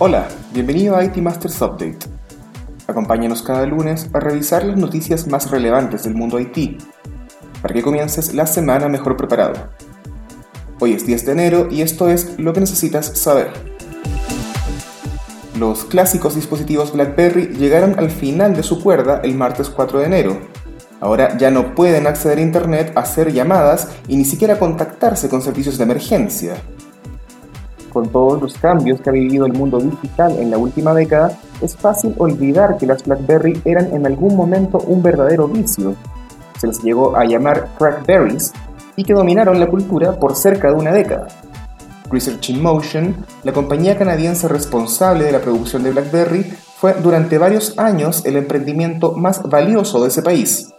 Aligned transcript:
Hola, 0.00 0.28
bienvenido 0.52 0.94
a 0.94 1.02
IT 1.02 1.16
Masters 1.16 1.60
Update. 1.60 1.98
Acompáñanos 2.86 3.42
cada 3.42 3.66
lunes 3.66 4.08
a 4.12 4.20
revisar 4.20 4.64
las 4.64 4.76
noticias 4.76 5.26
más 5.26 5.50
relevantes 5.50 6.04
del 6.04 6.14
mundo 6.14 6.38
IT, 6.38 6.80
para 7.60 7.74
que 7.74 7.82
comiences 7.82 8.32
la 8.32 8.46
semana 8.46 8.88
mejor 8.88 9.16
preparado. 9.16 9.54
Hoy 10.78 10.92
es 10.92 11.04
10 11.04 11.26
de 11.26 11.32
enero 11.32 11.68
y 11.68 11.82
esto 11.82 12.08
es 12.08 12.38
lo 12.38 12.52
que 12.52 12.60
necesitas 12.60 13.06
saber. 13.18 13.50
Los 15.58 15.84
clásicos 15.84 16.36
dispositivos 16.36 16.92
BlackBerry 16.92 17.48
llegaron 17.56 17.98
al 17.98 18.12
final 18.12 18.54
de 18.54 18.62
su 18.62 18.80
cuerda 18.80 19.20
el 19.24 19.34
martes 19.34 19.68
4 19.68 19.98
de 19.98 20.06
enero. 20.06 20.38
Ahora 21.00 21.36
ya 21.38 21.50
no 21.50 21.74
pueden 21.74 22.06
acceder 22.06 22.38
a 22.38 22.42
Internet, 22.42 22.92
hacer 22.94 23.32
llamadas 23.32 23.88
y 24.06 24.16
ni 24.16 24.24
siquiera 24.24 24.60
contactarse 24.60 25.28
con 25.28 25.42
servicios 25.42 25.76
de 25.76 25.82
emergencia 25.82 26.54
con 27.98 28.10
todos 28.10 28.40
los 28.40 28.54
cambios 28.54 29.00
que 29.00 29.10
ha 29.10 29.12
vivido 29.12 29.44
el 29.44 29.54
mundo 29.54 29.80
digital 29.80 30.38
en 30.38 30.52
la 30.52 30.58
última 30.58 30.94
década, 30.94 31.36
es 31.60 31.76
fácil 31.76 32.14
olvidar 32.18 32.76
que 32.78 32.86
las 32.86 33.02
BlackBerry 33.02 33.60
eran 33.64 33.92
en 33.92 34.06
algún 34.06 34.36
momento 34.36 34.78
un 34.78 35.02
verdadero 35.02 35.48
vicio. 35.48 35.96
Se 36.60 36.68
les 36.68 36.80
llegó 36.80 37.16
a 37.16 37.24
llamar 37.24 37.70
crackberries 37.76 38.52
y 38.94 39.02
que 39.02 39.14
dominaron 39.14 39.58
la 39.58 39.66
cultura 39.66 40.12
por 40.12 40.36
cerca 40.36 40.68
de 40.68 40.74
una 40.74 40.92
década. 40.92 41.26
Research 42.08 42.50
in 42.50 42.62
Motion, 42.62 43.16
la 43.42 43.52
compañía 43.52 43.98
canadiense 43.98 44.46
responsable 44.46 45.24
de 45.24 45.32
la 45.32 45.40
producción 45.40 45.82
de 45.82 45.90
BlackBerry, 45.90 46.54
fue 46.76 46.94
durante 47.02 47.36
varios 47.36 47.76
años 47.80 48.24
el 48.24 48.36
emprendimiento 48.36 49.14
más 49.14 49.42
valioso 49.42 50.00
de 50.02 50.06
ese 50.06 50.22
país. 50.22 50.72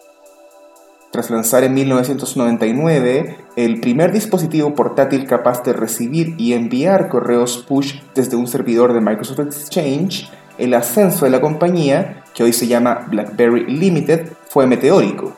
Tras 1.11 1.31
lanzar 1.31 1.63
en 1.63 1.73
1999 1.73 3.37
el 3.55 3.79
primer 3.79 4.11
dispositivo 4.11 4.75
portátil 4.75 5.25
capaz 5.25 5.63
de 5.63 5.73
recibir 5.73 6.35
y 6.37 6.53
enviar 6.53 7.09
correos 7.09 7.65
push 7.67 7.95
desde 8.13 8.35
un 8.35 8.47
servidor 8.47 8.93
de 8.93 9.01
Microsoft 9.01 9.39
Exchange, 9.39 10.29
el 10.59 10.73
ascenso 10.75 11.25
de 11.25 11.31
la 11.31 11.41
compañía, 11.41 12.23
que 12.35 12.43
hoy 12.43 12.53
se 12.53 12.67
llama 12.67 13.07
BlackBerry 13.09 13.65
Limited, 13.65 14.33
fue 14.49 14.67
meteórico. 14.67 15.35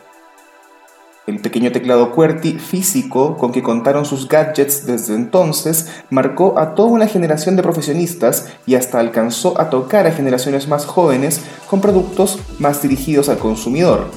El 1.26 1.40
pequeño 1.40 1.72
teclado 1.72 2.12
QWERTY 2.12 2.60
físico 2.60 3.38
con 3.38 3.54
que 3.54 3.64
contaron 3.64 4.04
sus 4.06 4.28
gadgets 4.28 4.86
desde 4.86 5.16
entonces 5.16 5.88
marcó 6.10 6.60
a 6.60 6.76
toda 6.76 6.90
una 6.90 7.08
generación 7.08 7.56
de 7.56 7.64
profesionistas 7.64 8.52
y 8.66 8.76
hasta 8.76 9.00
alcanzó 9.00 9.60
a 9.62 9.70
tocar 9.70 10.06
a 10.06 10.12
generaciones 10.12 10.68
más 10.68 10.86
jóvenes 10.86 11.42
con 11.70 11.80
productos 11.80 12.40
más 12.60 12.82
dirigidos 12.82 13.30
al 13.30 13.38
consumidor, 13.38 14.10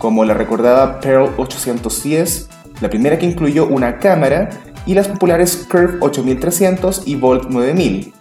como 0.00 0.24
la 0.24 0.34
recordada 0.34 0.98
Pearl 0.98 1.34
810, 1.36 2.48
la 2.80 2.88
primera 2.88 3.18
que 3.18 3.26
incluyó 3.26 3.68
una 3.68 3.98
cámara, 3.98 4.48
y 4.86 4.94
las 4.94 5.06
populares 5.06 5.68
Curve 5.70 5.98
8300 6.00 7.02
y 7.06 7.14
Volt 7.16 7.48
9000. 7.48 8.12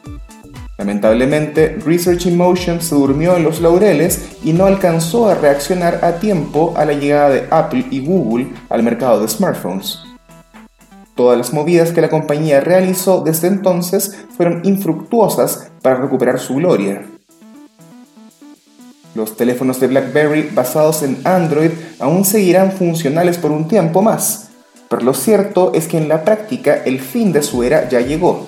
Lamentablemente, 0.78 1.78
Research 1.86 2.26
in 2.26 2.38
Motion 2.38 2.82
se 2.82 2.96
durmió 2.96 3.36
en 3.38 3.44
los 3.44 3.62
laureles 3.62 4.30
y 4.44 4.54
no 4.54 4.66
alcanzó 4.66 5.30
a 5.30 5.36
reaccionar 5.36 6.04
a 6.04 6.20
tiempo 6.20 6.74
a 6.78 6.86
la 6.86 6.94
llegada 6.94 7.30
de 7.30 7.48
Apple 7.50 7.86
y 7.90 8.06
Google 8.06 8.54
al 8.70 8.84
mercado 8.84 9.22
de 9.22 9.28
smartphones. 9.28 10.00
Todas 11.16 11.38
las 11.38 11.54
movidas 11.54 11.92
que 11.92 12.02
la 12.02 12.10
compañía 12.10 12.62
realizó 12.62 13.22
desde 13.22 13.48
entonces 13.48 14.26
fueron 14.38 14.62
infructuosas 14.64 15.72
para 15.82 15.96
recuperar 15.96 16.40
su 16.40 16.56
gloria. 16.56 17.09
Los 19.16 19.36
teléfonos 19.36 19.80
de 19.80 19.88
BlackBerry 19.88 20.50
basados 20.54 21.02
en 21.02 21.20
Android 21.24 21.72
aún 22.00 22.26
seguirán 22.26 22.72
funcionales 22.72 23.38
por 23.38 23.52
un 23.52 23.68
tiempo 23.68 24.02
más, 24.04 24.50
pero 24.88 25.02
lo 25.02 25.14
cierto 25.14 25.72
es 25.74 25.88
que 25.88 25.98
en 25.98 26.08
la 26.08 26.24
práctica 26.24 26.76
el 26.86 27.00
fin 27.00 27.32
de 27.32 27.42
su 27.42 27.64
era 27.64 27.90
ya 27.90 28.02
llegó. 28.02 28.48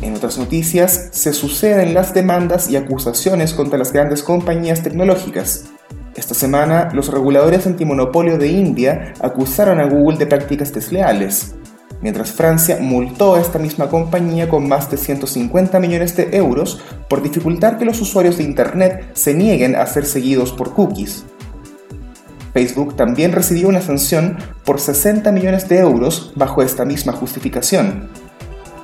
En 0.00 0.14
otras 0.14 0.38
noticias, 0.38 1.10
se 1.12 1.34
suceden 1.34 1.92
las 1.92 2.14
demandas 2.14 2.70
y 2.70 2.76
acusaciones 2.76 3.52
contra 3.52 3.78
las 3.78 3.92
grandes 3.92 4.22
compañías 4.22 4.82
tecnológicas. 4.82 5.66
Esta 6.14 6.34
semana, 6.34 6.88
los 6.94 7.12
reguladores 7.12 7.66
antimonopolio 7.66 8.38
de 8.38 8.48
India 8.48 9.12
acusaron 9.20 9.78
a 9.78 9.84
Google 9.84 10.16
de 10.16 10.26
prácticas 10.26 10.72
desleales, 10.72 11.54
mientras 12.00 12.32
Francia 12.32 12.78
multó 12.80 13.34
a 13.34 13.40
esta 13.40 13.58
misma 13.58 13.88
compañía 13.88 14.48
con 14.48 14.68
más 14.68 14.90
de 14.90 14.96
150 14.96 15.80
millones 15.80 16.16
de 16.16 16.36
euros 16.36 16.80
por 17.08 17.22
dificultar 17.22 17.78
que 17.78 17.84
los 17.84 18.00
usuarios 18.00 18.38
de 18.38 18.44
Internet 18.44 19.10
se 19.14 19.34
nieguen 19.34 19.76
a 19.76 19.86
ser 19.86 20.06
seguidos 20.06 20.52
por 20.52 20.74
cookies. 20.74 21.24
Facebook 22.52 22.96
también 22.96 23.32
recibió 23.32 23.68
una 23.68 23.82
sanción 23.82 24.38
por 24.64 24.80
60 24.80 25.30
millones 25.32 25.68
de 25.68 25.78
euros 25.78 26.32
bajo 26.34 26.62
esta 26.62 26.84
misma 26.84 27.12
justificación. 27.12 28.08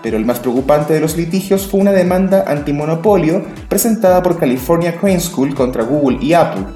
Pero 0.02 0.16
el 0.18 0.26
más 0.26 0.38
preocupante 0.38 0.92
de 0.92 1.00
los 1.00 1.16
litigios 1.16 1.66
fue 1.66 1.80
una 1.80 1.92
demanda 1.92 2.44
antimonopolio 2.46 3.44
presentada 3.68 4.22
por 4.22 4.38
California 4.38 4.98
Crane 5.00 5.18
School 5.18 5.54
contra 5.54 5.82
Google 5.82 6.18
y 6.20 6.34
Apple, 6.34 6.66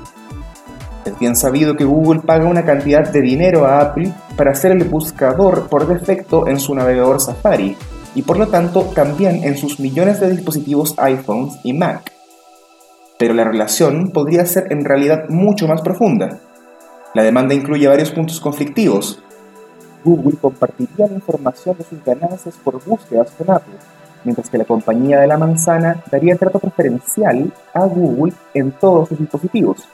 es 1.09 1.19
bien 1.19 1.37
sabido 1.37 1.77
que 1.77 1.85
Google 1.85 2.21
paga 2.21 2.47
una 2.47 2.65
cantidad 2.65 3.09
de 3.09 3.21
dinero 3.21 3.67
a 3.67 3.81
Apple 3.81 4.13
para 4.37 4.55
ser 4.55 4.73
el 4.73 4.85
buscador 4.85 5.69
por 5.69 5.87
defecto 5.87 6.47
en 6.47 6.61
su 6.61 6.75
navegador 6.75 7.21
Safari 7.21 7.77
y 8.15 8.23
por 8.23 8.39
lo 8.39 8.49
tanto 8.49 8.83
también 8.95 9.45
en 9.45 9.57
sus 9.57 9.81
millones 9.81 10.21
de 10.21 10.31
dispositivos 10.31 10.95
iPhones 10.99 11.59
y 11.65 11.73
Mac. 11.73 12.13
Pero 13.19 13.35
la 13.35 13.45
relación 13.45 14.11
podría 14.11 14.47
ser 14.47 14.73
en 14.73 14.85
realidad 14.85 15.29
mucho 15.29 15.67
más 15.67 15.83
profunda. 15.83 16.41
La 17.15 17.23
demanda 17.23 17.55
incluye 17.55 17.89
varios 17.89 18.11
puntos 18.11 18.41
conflictivos. 18.41 19.23
Google 20.05 20.37
compartiría 20.41 21.07
la 21.07 21.15
información 21.15 21.77
de 21.77 21.85
sus 21.85 22.05
ganancias 22.05 22.55
por 22.63 22.83
búsquedas 22.85 23.31
con 23.33 23.51
Apple, 23.51 23.75
mientras 24.25 24.49
que 24.49 24.59
la 24.59 24.65
compañía 24.65 25.21
de 25.21 25.27
la 25.27 25.39
manzana 25.39 26.03
daría 26.11 26.37
trato 26.37 26.61
preferencial 26.61 27.53
a 27.75 27.85
Google 27.87 28.33
en 28.55 28.73
todos 28.73 29.09
sus 29.09 29.19
dispositivos. 29.19 29.89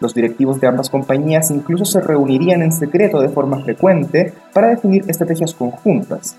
Los 0.00 0.14
directivos 0.14 0.60
de 0.60 0.66
ambas 0.66 0.88
compañías 0.88 1.50
incluso 1.50 1.84
se 1.84 2.00
reunirían 2.00 2.62
en 2.62 2.72
secreto 2.72 3.20
de 3.20 3.28
forma 3.28 3.62
frecuente 3.62 4.32
para 4.52 4.68
definir 4.68 5.04
estrategias 5.08 5.54
conjuntas. 5.54 6.36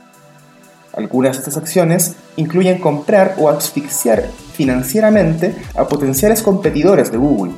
Algunas 0.93 1.37
de 1.37 1.39
estas 1.39 1.57
acciones 1.57 2.15
incluyen 2.35 2.79
comprar 2.79 3.35
o 3.37 3.49
asfixiar 3.49 4.23
financieramente 4.53 5.55
a 5.75 5.87
potenciales 5.87 6.41
competidores 6.41 7.11
de 7.11 7.17
Google. 7.17 7.53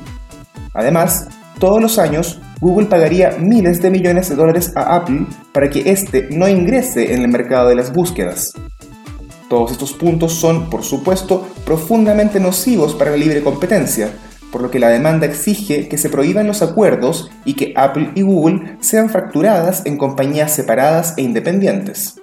Además, 0.74 1.28
todos 1.58 1.80
los 1.80 1.98
años, 1.98 2.40
Google 2.60 2.86
pagaría 2.86 3.36
miles 3.38 3.80
de 3.80 3.90
millones 3.90 4.28
de 4.28 4.36
dólares 4.36 4.72
a 4.76 4.96
Apple 4.96 5.26
para 5.52 5.70
que 5.70 5.90
éste 5.90 6.28
no 6.30 6.48
ingrese 6.48 7.14
en 7.14 7.22
el 7.22 7.28
mercado 7.28 7.68
de 7.68 7.76
las 7.76 7.92
búsquedas. 7.92 8.52
Todos 9.48 9.72
estos 9.72 9.92
puntos 9.92 10.32
son, 10.34 10.70
por 10.70 10.82
supuesto, 10.82 11.46
profundamente 11.64 12.40
nocivos 12.40 12.94
para 12.94 13.10
la 13.10 13.16
libre 13.16 13.42
competencia, 13.42 14.10
por 14.54 14.62
lo 14.62 14.70
que 14.70 14.78
la 14.78 14.88
demanda 14.88 15.26
exige 15.26 15.88
que 15.88 15.98
se 15.98 16.08
prohíban 16.08 16.46
los 16.46 16.62
acuerdos 16.62 17.28
y 17.44 17.54
que 17.54 17.72
Apple 17.74 18.12
y 18.14 18.22
Google 18.22 18.76
sean 18.78 19.10
fracturadas 19.10 19.84
en 19.84 19.98
compañías 19.98 20.52
separadas 20.52 21.14
e 21.16 21.22
independientes. 21.22 22.20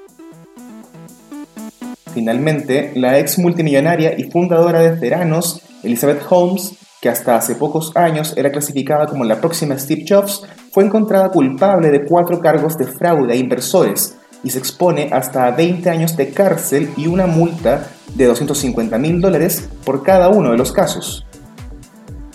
Finalmente, 2.14 2.94
la 2.96 3.19
ex 3.19 3.38
multimillonaria 3.38 4.18
y 4.18 4.31
fundadora 4.31 4.80
de 4.80 4.96
Theranos, 4.97 5.62
Elizabeth 5.84 6.22
Holmes, 6.30 6.78
que 7.02 7.09
hasta 7.09 7.36
hace 7.36 7.56
pocos 7.56 7.92
años 7.97 8.34
era 8.38 8.50
clasificada 8.50 9.08
como 9.08 9.25
la 9.25 9.42
próxima 9.42 9.78
Steve 9.78 10.06
Jobs, 10.08 10.42
fue 10.72 10.86
encontrada 10.86 11.31
culpable 11.31 11.92
de 11.92 12.06
cuatro 12.06 12.40
cargos 12.40 12.78
de 12.78 12.88
fraude 12.88 13.34
a 13.34 13.36
inversores 13.36 14.16
y 14.42 14.52
se 14.52 14.59
expone 14.59 15.09
hasta 15.12 15.52
20 15.52 15.90
años 15.90 16.16
de 16.16 16.30
cárcel 16.30 16.92
y 16.96 17.08
una 17.08 17.28
multa 17.28 17.90
de 18.16 18.24
250 18.24 18.98
mil 19.00 19.19
dólares 19.19 19.68
por 19.84 20.02
cada 20.03 20.30
uno 20.30 20.52
de 20.52 20.58
los 20.58 20.72
casos. 20.72 21.25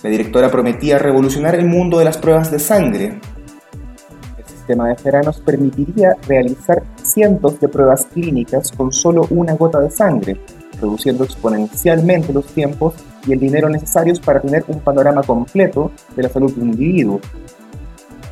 La 0.07 0.11
directora 0.11 0.49
prometía 0.53 1.01
revolucionar 1.01 1.57
el 1.57 1.67
mundo 1.67 1.99
de 1.99 2.05
las 2.05 2.17
pruebas 2.17 2.53
de 2.53 2.61
sangre. 2.61 3.19
El 4.39 4.45
sistema 4.45 4.87
de 4.87 4.95
Feranos 4.95 5.41
permitiría 5.41 6.15
realizar 6.29 6.85
cientos 7.03 7.59
de 7.59 7.67
pruebas 7.67 8.07
clínicas 8.15 8.71
con 8.71 8.93
solo 8.93 9.27
una 9.31 9.55
gota 9.55 9.81
de 9.81 9.91
sangre, 9.91 10.41
reduciendo 10.81 11.25
exponencialmente 11.25 12.33
los 12.33 12.47
tiempos 12.47 12.95
y 13.27 13.33
el 13.33 13.41
dinero 13.41 13.69
necesarios 13.69 14.21
para 14.21 14.41
tener 14.41 14.63
un 14.69 14.79
panorama 14.79 15.25
completo 15.25 15.91
de 16.15 16.23
la 16.23 16.29
salud 16.29 16.55
de 16.55 16.61
un 16.61 16.71
individuo. 16.71 17.21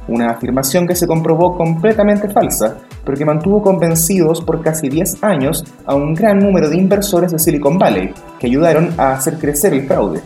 Una 0.07 0.31
afirmación 0.31 0.87
que 0.87 0.95
se 0.95 1.09
comprobó 1.09 1.57
completamente 1.57 2.29
falsa, 2.29 2.77
pero 3.05 3.19
que 3.19 3.25
mantuvo 3.25 3.61
convencidos 3.61 4.41
por 4.43 4.63
casi 4.63 4.89
10 4.89 5.25
años 5.25 5.65
a 5.87 5.97
un 5.97 6.15
gran 6.15 6.39
número 6.39 6.69
de 6.69 6.77
inversores 6.77 7.33
de 7.33 7.41
Silicon 7.41 7.81
Valley, 7.81 8.15
que 8.39 8.47
ayudaron 8.47 8.95
a 8.97 9.15
hacer 9.15 9.39
crecer 9.39 9.73
el 9.75 9.89
fraude. 9.89 10.23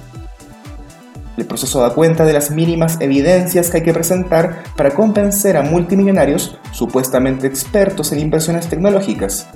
El 1.38 1.46
proceso 1.46 1.81
da 1.81 1.94
cuenta 1.94 2.25
de 2.25 2.32
las 2.32 2.50
mínimas 2.50 3.00
evidencias 3.00 3.70
que 3.70 3.76
hay 3.76 3.82
que 3.85 3.94
presentar 3.94 4.64
para 4.76 4.90
convencer 4.90 5.56
a 5.56 5.62
multimillonarios 5.62 6.58
supuestamente 6.73 7.46
expertos 7.46 8.11
en 8.11 8.19
inversiones 8.19 8.67
tecnológicas. 8.67 9.46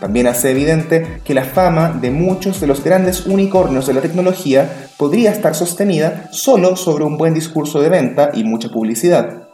También 0.00 0.26
hace 0.26 0.50
evidente 0.52 1.20
que 1.24 1.34
la 1.34 1.44
fama 1.44 1.90
de 1.90 2.10
muchos 2.10 2.62
de 2.62 2.66
los 2.66 2.82
grandes 2.82 3.26
unicornios 3.26 3.86
de 3.86 3.92
la 3.92 4.00
tecnología 4.00 4.88
podría 4.96 5.30
estar 5.30 5.54
sostenida 5.54 6.28
solo 6.32 6.76
sobre 6.76 7.04
un 7.04 7.18
buen 7.18 7.34
discurso 7.34 7.82
de 7.82 7.90
venta 7.90 8.30
y 8.32 8.44
mucha 8.44 8.70
publicidad. 8.70 9.48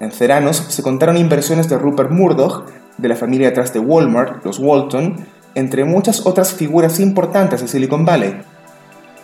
En 0.00 0.10
Ceranos 0.10 0.56
se 0.56 0.82
contaron 0.82 1.16
inversiones 1.16 1.68
de 1.68 1.78
Rupert 1.78 2.10
Murdoch, 2.10 2.68
de 2.98 3.08
la 3.08 3.14
familia 3.14 3.50
detrás 3.50 3.72
de 3.72 3.78
Walmart, 3.78 4.44
los 4.44 4.58
Walton, 4.58 5.24
entre 5.54 5.84
muchas 5.84 6.26
otras 6.26 6.52
figuras 6.52 6.98
importantes 6.98 7.60
de 7.60 7.68
Silicon 7.68 8.04
Valley. 8.04 8.40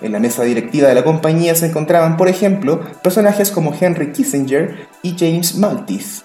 En 0.02 0.12
la 0.12 0.18
mesa 0.18 0.42
directiva 0.42 0.88
de 0.88 0.94
la 0.94 1.04
compañía 1.04 1.54
se 1.54 1.66
encontraban, 1.66 2.16
por 2.16 2.28
ejemplo, 2.28 2.80
personajes 3.02 3.50
como 3.50 3.74
Henry 3.78 4.12
Kissinger 4.12 4.88
y 5.02 5.16
James 5.18 5.56
Maltese. 5.56 6.24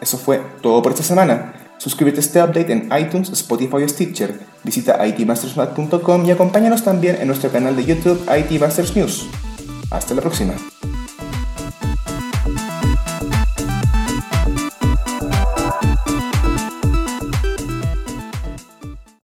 Eso 0.00 0.18
fue 0.18 0.40
todo 0.62 0.82
por 0.82 0.92
esta 0.92 1.04
semana. 1.04 1.54
Suscríbete 1.78 2.18
a 2.18 2.20
este 2.20 2.42
update 2.42 2.72
en 2.72 2.88
iTunes, 2.98 3.30
Spotify 3.30 3.76
o 3.76 3.88
Stitcher. 3.88 4.38
Visita 4.64 5.06
itmastersmat.com 5.06 6.26
y 6.26 6.30
acompáñanos 6.30 6.82
también 6.82 7.16
en 7.20 7.26
nuestro 7.26 7.50
canal 7.50 7.76
de 7.76 7.84
YouTube 7.84 8.20
IT 8.36 8.96
News. 8.96 9.28
Hasta 9.90 10.14
la 10.14 10.22
próxima. 10.22 10.54